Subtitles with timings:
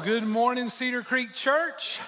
[0.00, 2.00] Good morning, Cedar Creek Church.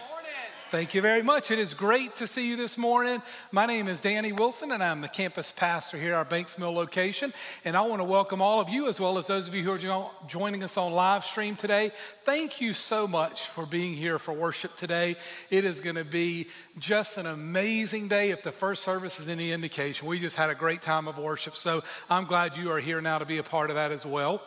[0.71, 1.51] Thank you very much.
[1.51, 3.23] It is great to see you this morning.
[3.53, 6.73] My name is Danny Wilson, and I'm the campus pastor here at our Banks Mill
[6.73, 7.33] location.
[7.65, 9.73] And I want to welcome all of you, as well as those of you who
[9.73, 11.93] are jo- joining us on live stream today.
[12.25, 15.17] Thank you so much for being here for worship today.
[15.51, 16.49] It is going to be
[16.79, 20.09] just an amazing day if the first service is any indication.
[20.09, 21.55] We just had a great time of worship.
[21.55, 24.43] So I'm glad you are here now to be a part of that as well.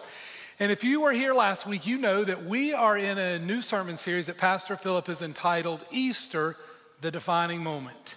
[0.60, 3.62] And if you were here last week, you know that we are in a new
[3.62, 6.56] sermon series that Pastor Philip has entitled Easter,
[7.02, 8.16] the Defining Moment.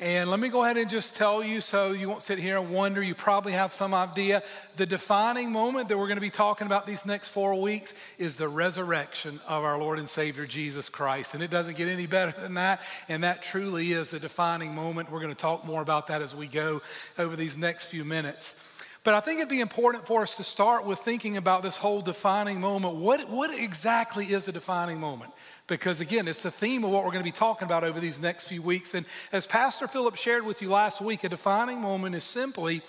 [0.00, 2.70] And let me go ahead and just tell you so you won't sit here and
[2.70, 3.02] wonder.
[3.02, 4.42] You probably have some idea.
[4.76, 8.38] The defining moment that we're going to be talking about these next four weeks is
[8.38, 11.34] the resurrection of our Lord and Savior Jesus Christ.
[11.34, 12.80] And it doesn't get any better than that.
[13.10, 15.12] And that truly is the defining moment.
[15.12, 16.80] We're going to talk more about that as we go
[17.18, 18.73] over these next few minutes.
[19.04, 22.00] But I think it'd be important for us to start with thinking about this whole
[22.00, 22.96] defining moment.
[22.96, 25.30] What, what exactly is a defining moment?
[25.66, 28.18] Because again, it's the theme of what we're going to be talking about over these
[28.18, 28.94] next few weeks.
[28.94, 32.80] And as Pastor Philip shared with you last week, a defining moment is simply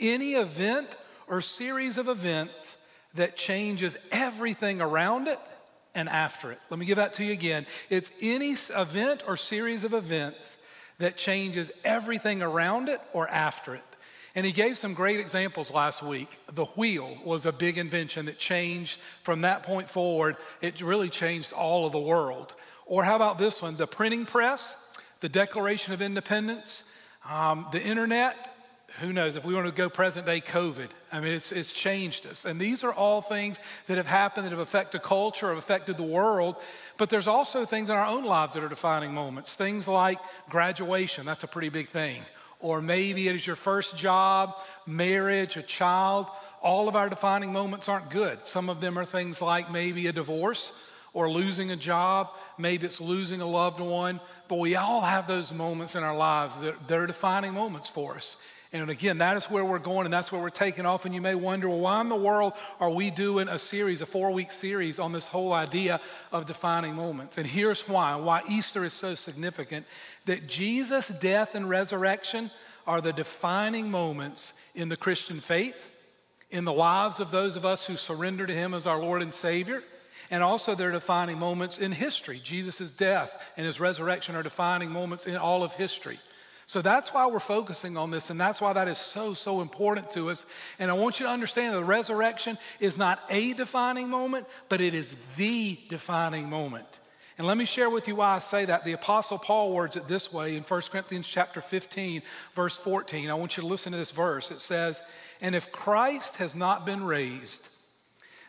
[0.00, 5.38] any event or series of events that changes everything around it
[5.94, 6.58] and after it.
[6.70, 7.66] Let me give that to you again.
[7.90, 10.64] It's any event or series of events
[10.98, 13.82] that changes everything around it or after it.
[14.38, 16.38] And he gave some great examples last week.
[16.54, 21.52] The wheel was a big invention that changed from that point forward, it really changed
[21.52, 22.54] all of the world.
[22.86, 23.74] Or how about this one?
[23.76, 26.84] The printing press, the Declaration of Independence,
[27.28, 28.54] um, the internet.
[29.00, 30.90] Who knows if we want to go present day COVID?
[31.10, 32.44] I mean, it's, it's changed us.
[32.44, 36.04] And these are all things that have happened that have affected culture, have affected the
[36.04, 36.54] world.
[36.96, 39.56] But there's also things in our own lives that are defining moments.
[39.56, 42.22] Things like graduation, that's a pretty big thing
[42.60, 46.26] or maybe it is your first job, marriage, a child.
[46.62, 48.44] All of our defining moments aren't good.
[48.44, 53.00] Some of them are things like maybe a divorce or losing a job, maybe it's
[53.00, 54.20] losing a loved one.
[54.48, 58.42] But we all have those moments in our lives that they're defining moments for us.
[58.72, 61.06] And again, that is where we're going and that's where we're taking off.
[61.06, 64.06] And you may wonder, well, why in the world are we doing a series, a
[64.06, 66.00] four week series on this whole idea
[66.32, 67.38] of defining moments?
[67.38, 69.86] And here's why why Easter is so significant
[70.26, 72.50] that Jesus' death and resurrection
[72.86, 75.88] are the defining moments in the Christian faith,
[76.50, 79.32] in the lives of those of us who surrender to Him as our Lord and
[79.32, 79.82] Savior.
[80.30, 82.38] And also, they're defining moments in history.
[82.42, 86.18] Jesus' death and his resurrection are defining moments in all of history.
[86.68, 90.10] So that's why we're focusing on this, and that's why that is so, so important
[90.10, 90.44] to us.
[90.78, 94.82] And I want you to understand that the resurrection is not a defining moment, but
[94.82, 97.00] it is the defining moment.
[97.38, 98.84] And let me share with you why I say that.
[98.84, 102.20] The apostle Paul words it this way in 1 Corinthians chapter 15,
[102.54, 103.30] verse 14.
[103.30, 104.50] I want you to listen to this verse.
[104.50, 105.02] It says,
[105.40, 107.66] "And if Christ has not been raised,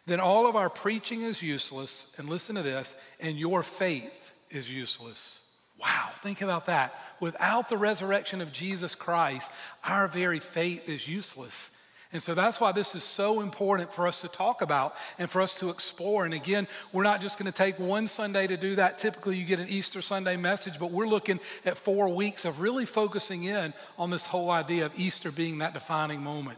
[0.07, 4.69] then all of our preaching is useless, and listen to this, and your faith is
[4.69, 5.48] useless."
[5.79, 6.93] Wow, think about that.
[7.19, 9.51] Without the resurrection of Jesus Christ,
[9.83, 11.75] our very faith is useless.
[12.11, 15.41] And so that's why this is so important for us to talk about and for
[15.41, 16.25] us to explore.
[16.25, 18.97] And again, we're not just going to take one Sunday to do that.
[18.97, 22.85] Typically, you get an Easter Sunday message, but we're looking at four weeks of really
[22.85, 26.57] focusing in on this whole idea of Easter being that defining moment.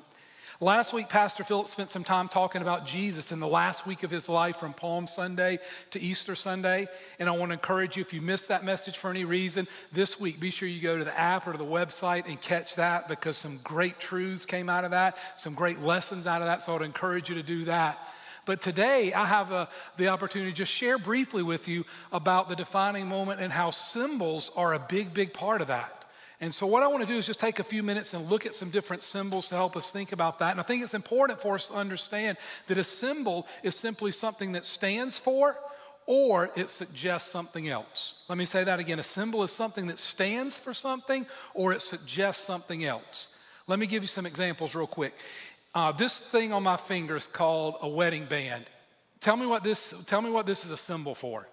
[0.63, 4.11] Last week, Pastor Philip spent some time talking about Jesus in the last week of
[4.11, 5.57] his life from Palm Sunday
[5.89, 6.87] to Easter Sunday.
[7.17, 10.19] And I want to encourage you, if you missed that message for any reason, this
[10.19, 13.07] week, be sure you go to the app or to the website and catch that
[13.07, 16.61] because some great truths came out of that, some great lessons out of that.
[16.61, 17.97] So I'd encourage you to do that.
[18.45, 19.65] But today, I have a, uh,
[19.97, 24.51] the opportunity to just share briefly with you about the defining moment and how symbols
[24.55, 26.00] are a big, big part of that.
[26.41, 28.47] And so, what I want to do is just take a few minutes and look
[28.47, 30.51] at some different symbols to help us think about that.
[30.51, 34.53] And I think it's important for us to understand that a symbol is simply something
[34.53, 35.55] that stands for
[36.07, 38.25] or it suggests something else.
[38.27, 38.97] Let me say that again.
[38.97, 43.37] A symbol is something that stands for something or it suggests something else.
[43.67, 45.13] Let me give you some examples real quick.
[45.75, 48.65] Uh, this thing on my finger is called a wedding band.
[49.19, 51.47] Tell me what this, tell me what this is a symbol for.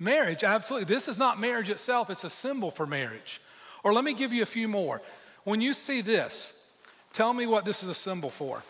[0.00, 0.92] Marriage, absolutely.
[0.92, 3.40] This is not marriage itself, it's a symbol for marriage.
[3.82, 5.02] Or let me give you a few more.
[5.44, 6.74] When you see this,
[7.12, 8.62] tell me what this is a symbol for.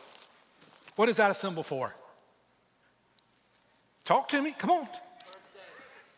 [0.97, 1.94] What is that a symbol for?
[4.05, 4.55] Talk to me.
[4.59, 4.88] Come on.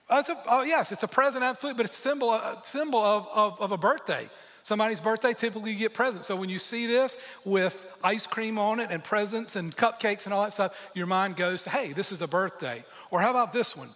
[0.09, 3.61] Uh, a, oh, yes, it's a present, absolutely, but it's symbol, a symbol of, of,
[3.61, 4.29] of a birthday.
[4.63, 6.27] Somebody's birthday, typically you get presents.
[6.27, 10.33] So when you see this with ice cream on it and presents and cupcakes and
[10.33, 12.85] all that stuff, your mind goes, hey, this is a birthday.
[13.11, 13.91] Or how about this one?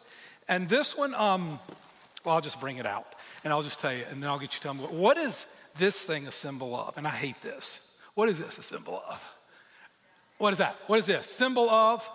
[0.46, 1.58] And this one, um,
[2.24, 3.06] well, I'll just bring it out.
[3.44, 5.46] And I'll just tell you, and then I'll get you to tell me what is
[5.78, 6.96] this thing a symbol of?
[6.96, 8.00] And I hate this.
[8.14, 9.34] What is this a symbol of?
[10.38, 10.76] What is that?
[10.86, 11.28] What is this?
[11.28, 12.08] Symbol of?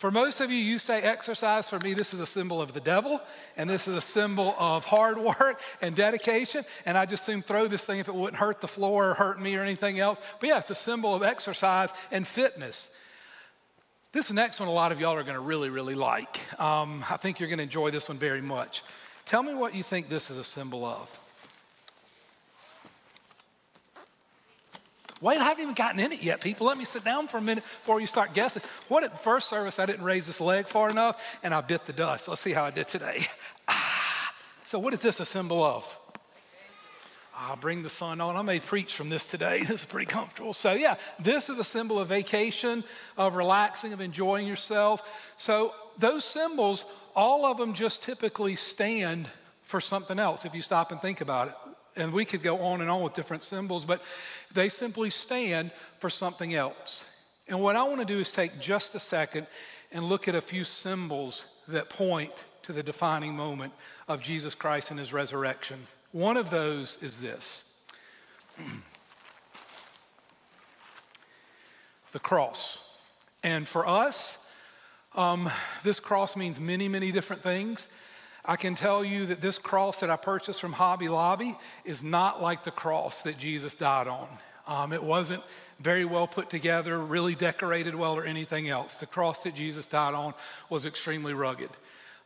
[0.00, 1.68] For most of you, you say exercise.
[1.68, 3.20] For me, this is a symbol of the devil,
[3.58, 6.64] and this is a symbol of hard work and dedication.
[6.86, 9.38] And I just soon throw this thing if it wouldn't hurt the floor or hurt
[9.38, 10.18] me or anything else.
[10.40, 12.96] But yeah, it's a symbol of exercise and fitness.
[14.12, 16.40] This next one, a lot of y'all are going to really, really like.
[16.58, 18.82] Um, I think you're going to enjoy this one very much.
[19.30, 21.20] Tell me what you think this is a symbol of.
[25.20, 26.66] Wait, I haven't even gotten in it yet, people.
[26.66, 28.60] Let me sit down for a minute before you start guessing.
[28.88, 31.92] What at first service, I didn't raise this leg far enough and I bit the
[31.92, 32.26] dust.
[32.26, 33.20] Let's see how I did today.
[33.68, 34.34] Ah.
[34.64, 35.96] So, what is this a symbol of?
[37.36, 38.34] I'll bring the sun on.
[38.34, 39.60] I may preach from this today.
[39.68, 40.52] This is pretty comfortable.
[40.52, 42.82] So, yeah, this is a symbol of vacation,
[43.16, 45.08] of relaxing, of enjoying yourself.
[45.36, 49.28] So, those symbols, all of them just typically stand
[49.62, 51.54] for something else if you stop and think about it.
[51.96, 54.02] And we could go on and on with different symbols, but
[54.52, 57.04] they simply stand for something else.
[57.48, 59.46] And what I want to do is take just a second
[59.92, 63.72] and look at a few symbols that point to the defining moment
[64.08, 65.78] of Jesus Christ and his resurrection.
[66.12, 67.84] One of those is this
[72.12, 72.98] the cross.
[73.42, 74.49] And for us,
[75.14, 75.50] um,
[75.82, 77.88] this cross means many, many different things.
[78.44, 82.42] I can tell you that this cross that I purchased from Hobby Lobby is not
[82.42, 84.28] like the cross that Jesus died on.
[84.66, 85.42] Um, it wasn't
[85.80, 88.98] very well put together, really decorated well, or anything else.
[88.98, 90.34] The cross that Jesus died on
[90.68, 91.70] was extremely rugged.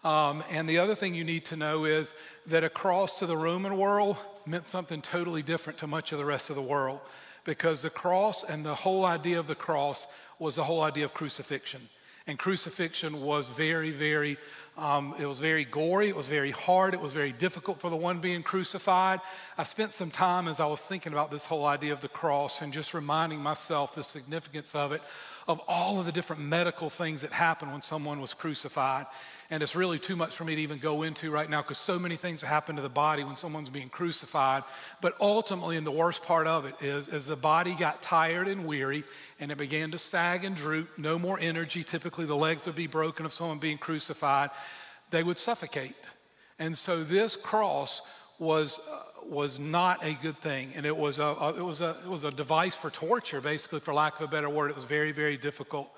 [0.04, 2.14] Um, and the other thing you need to know is
[2.46, 6.24] that a cross to the Roman world meant something totally different to much of the
[6.24, 7.00] rest of the world
[7.44, 10.06] because the cross and the whole idea of the cross
[10.38, 11.80] was the whole idea of crucifixion.
[12.26, 14.38] And crucifixion was very, very,
[14.76, 16.08] um, it was very gory.
[16.08, 16.94] It was very hard.
[16.94, 19.20] It was very difficult for the one being crucified.
[19.56, 22.60] I spent some time as I was thinking about this whole idea of the cross
[22.60, 25.00] and just reminding myself the significance of it,
[25.46, 29.06] of all of the different medical things that happened when someone was crucified.
[29.50, 31.98] And it's really too much for me to even go into right now because so
[31.98, 34.64] many things happen to the body when someone's being crucified.
[35.00, 38.66] But ultimately, and the worst part of it is, as the body got tired and
[38.66, 39.04] weary
[39.38, 41.84] and it began to sag and droop, no more energy.
[41.84, 44.50] Typically, the legs would be broken of someone being crucified,
[45.10, 46.08] they would suffocate.
[46.58, 48.02] And so, this cross
[48.38, 48.80] was.
[48.88, 52.08] Uh, was not a good thing, and it was a, a, it was a it
[52.08, 54.70] was a device for torture, basically, for lack of a better word.
[54.70, 55.90] It was very very difficult.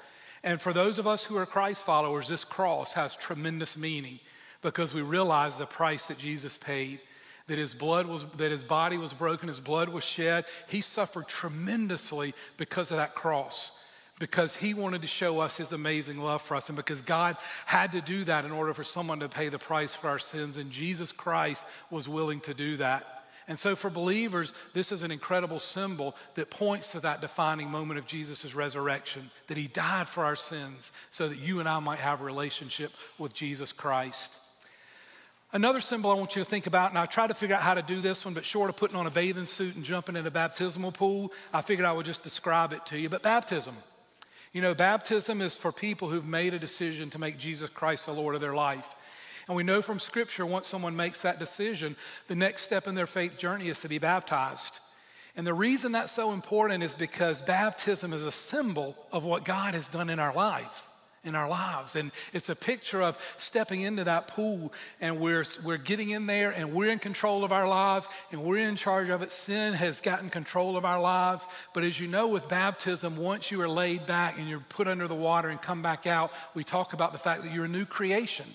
[0.43, 4.21] And for those of us who are Christ followers, this cross has tremendous meaning
[4.63, 7.01] because we realize the price that Jesus paid.
[7.49, 10.45] That his blood was, that his body was broken, his blood was shed.
[10.69, 13.76] He suffered tremendously because of that cross,
[14.19, 17.37] because he wanted to show us his amazing love for us, and because God
[17.67, 20.57] had to do that in order for someone to pay the price for our sins.
[20.57, 23.25] And Jesus Christ was willing to do that.
[23.49, 27.99] And so, for believers, this is an incredible symbol that points to that defining moment
[27.99, 32.01] of Jesus' resurrection, that he died for our sins so that you and I might
[32.01, 34.41] have a relationship with Jesus Christ.
[35.53, 37.75] Another symbol I want you to think about, and I tried to figure out how
[37.75, 40.27] to do this one, but short of putting on a bathing suit and jumping in
[40.27, 43.09] a baptismal pool, I figured I would just describe it to you.
[43.09, 43.77] But baptism.
[44.57, 48.15] You know, baptism is for people who've made a decision to make Jesus Christ the
[48.15, 48.95] Lord of their life.
[49.49, 51.95] And we know from Scripture, once someone makes that decision,
[52.27, 54.81] the next step in their faith journey is to be baptized.
[55.37, 59.75] And the reason that's so important is because baptism is a symbol of what God
[59.75, 60.89] has done in our life,
[61.27, 61.97] in our lives.
[61.97, 66.51] And it's a picture of stepping into that pool and we're, we're getting in there
[66.51, 69.33] and we're in control of our lives and we're in charge of it.
[69.33, 71.47] Sin has gotten control of our lives.
[71.75, 75.09] But as you know, with baptism, once you are laid back and you're put under
[75.09, 77.85] the water and come back out, we talk about the fact that you're a new
[77.85, 78.47] creation.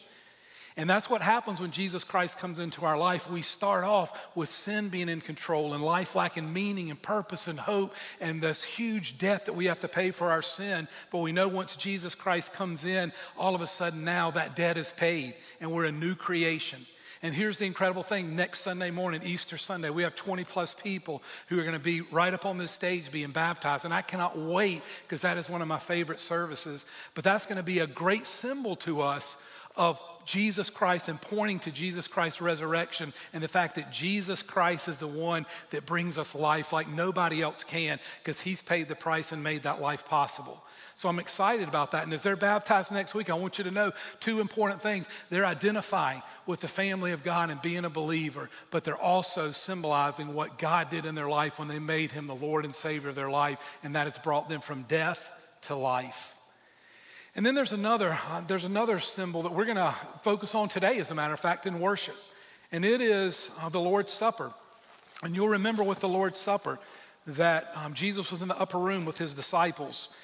[0.78, 3.30] And that's what happens when Jesus Christ comes into our life.
[3.30, 7.60] We start off with sin being in control and life lacking meaning and purpose and
[7.60, 10.88] hope and this huge debt that we have to pay for our sin.
[11.12, 14.78] But we know once Jesus Christ comes in, all of a sudden now that debt
[14.78, 16.86] is paid and we're a new creation.
[17.24, 21.22] And here's the incredible thing next Sunday morning, Easter Sunday, we have 20 plus people
[21.48, 23.86] who are going to be right up on this stage being baptized.
[23.86, 26.88] And I cannot wait because that is one of my favorite services.
[27.14, 31.60] But that's going to be a great symbol to us of Jesus Christ and pointing
[31.60, 36.18] to Jesus Christ's resurrection and the fact that Jesus Christ is the one that brings
[36.18, 40.06] us life like nobody else can because he's paid the price and made that life
[40.06, 40.64] possible.
[40.96, 42.04] So I'm excited about that.
[42.04, 45.10] And as they're baptized next week, I want you to know two important things.
[45.30, 50.34] They're identifying with the family of God and being a believer, but they're also symbolizing
[50.34, 53.16] what God did in their life when they made him the Lord and Savior of
[53.16, 56.36] their life, and that has brought them from death to life.
[57.36, 60.98] And then there's another, uh, there's another symbol that we're going to focus on today,
[61.00, 62.16] as a matter of fact, in worship.
[62.72, 64.52] And it is uh, the Lord's Supper.
[65.24, 66.80] And you'll remember with the Lord's Supper
[67.28, 70.16] that um, Jesus was in the upper room with his disciples.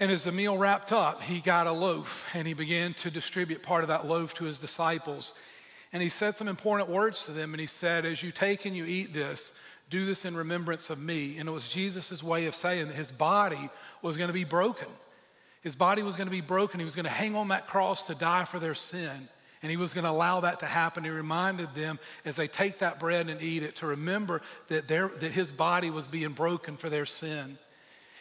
[0.00, 3.62] And as the meal wrapped up, he got a loaf and he began to distribute
[3.62, 5.38] part of that loaf to his disciples.
[5.92, 7.52] And he said some important words to them.
[7.52, 9.58] And he said, As you take and you eat this,
[9.90, 11.36] do this in remembrance of me.
[11.38, 13.68] And it was Jesus' way of saying that his body
[14.00, 14.88] was going to be broken.
[15.62, 16.80] His body was going to be broken.
[16.80, 19.28] He was going to hang on that cross to die for their sin.
[19.62, 21.04] And he was going to allow that to happen.
[21.04, 25.08] He reminded them as they take that bread and eat it to remember that, their,
[25.20, 27.58] that his body was being broken for their sin.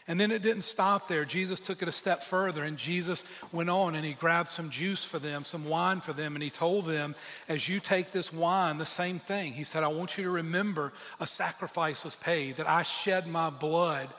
[0.08, 1.26] And then it didn't stop there.
[1.26, 5.06] Jesus took it a step further, and Jesus went on and he grabbed some juice
[5.06, 7.16] for them, some wine for them, and he told them,
[7.48, 9.54] As you take this wine, the same thing.
[9.54, 13.50] He said, I want you to remember a sacrifice was paid, that I shed my
[13.50, 14.10] blood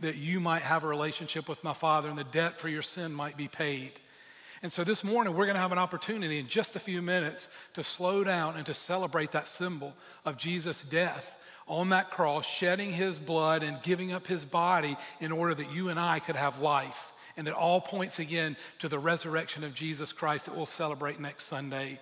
[0.00, 3.12] that you might have a relationship with my Father, and the debt for your sin
[3.12, 3.92] might be paid.
[4.62, 7.48] And so this morning, we're going to have an opportunity in just a few minutes
[7.74, 9.92] to slow down and to celebrate that symbol
[10.24, 15.32] of Jesus' death on that cross, shedding his blood and giving up his body in
[15.32, 17.12] order that you and I could have life.
[17.36, 21.44] And it all points again to the resurrection of Jesus Christ that we'll celebrate next
[21.44, 21.98] Sunday.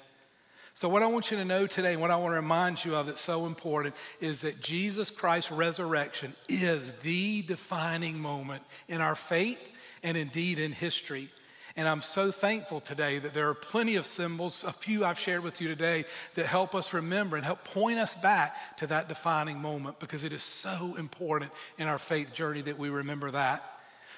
[0.74, 2.94] So, what I want you to know today, and what I want to remind you
[2.94, 9.14] of that's so important, is that Jesus Christ's resurrection is the defining moment in our
[9.14, 9.58] faith
[10.02, 11.28] and indeed in history.
[11.76, 15.42] And I'm so thankful today that there are plenty of symbols, a few I've shared
[15.42, 19.60] with you today, that help us remember and help point us back to that defining
[19.60, 23.64] moment because it is so important in our faith journey that we remember that.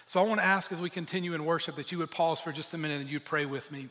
[0.07, 2.53] So I want to ask as we continue in worship that you would pause for
[2.53, 3.89] just a minute and you'd pray with me.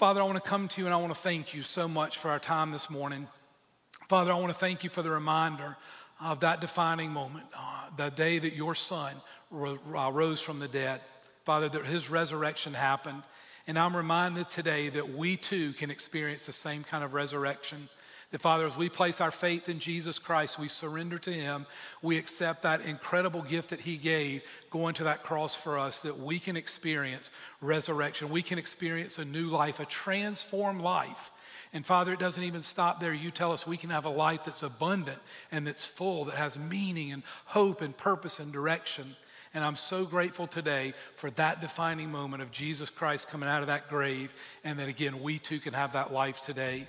[0.00, 2.16] Father, I want to come to you and I want to thank you so much
[2.16, 3.28] for our time this morning.
[4.08, 5.76] Father, I want to thank you for the reminder
[6.22, 9.14] of that defining moment, uh, the day that your son
[9.52, 11.02] uh, rose from the dead.
[11.44, 13.22] Father, that his resurrection happened.
[13.66, 17.90] And I'm reminded today that we too can experience the same kind of resurrection.
[18.30, 21.66] That, Father, as we place our faith in Jesus Christ, we surrender to Him,
[22.00, 26.18] we accept that incredible gift that He gave going to that cross for us, that
[26.18, 28.30] we can experience resurrection.
[28.30, 31.30] We can experience a new life, a transformed life.
[31.72, 33.12] And Father, it doesn't even stop there.
[33.12, 35.18] You tell us we can have a life that's abundant
[35.50, 39.06] and that's full, that has meaning and hope and purpose and direction.
[39.54, 43.66] And I'm so grateful today for that defining moment of Jesus Christ coming out of
[43.66, 44.32] that grave,
[44.62, 46.86] and that again, we too can have that life today.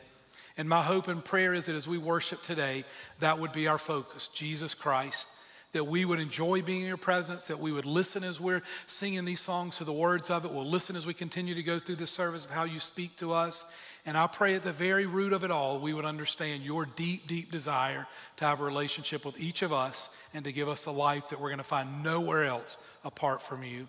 [0.58, 2.84] And my hope and prayer is that as we worship today,
[3.20, 5.30] that would be our focus Jesus Christ.
[5.74, 9.24] That we would enjoy being in your presence, that we would listen as we're singing
[9.24, 10.52] these songs to the words of it.
[10.52, 13.34] We'll listen as we continue to go through the service of how you speak to
[13.34, 13.74] us.
[14.06, 17.28] And I pray at the very root of it all, we would understand your deep,
[17.28, 20.92] deep desire to have a relationship with each of us and to give us a
[20.92, 23.88] life that we're going to find nowhere else apart from you.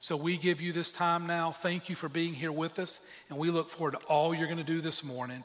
[0.00, 1.52] So we give you this time now.
[1.52, 3.08] Thank you for being here with us.
[3.30, 5.44] And we look forward to all you're going to do this morning.